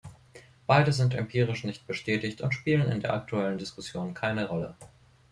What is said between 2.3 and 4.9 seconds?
und spielen in der aktuellen Diskussion keine Rolle.